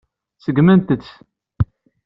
Ṣeggment-tt. 0.45 1.07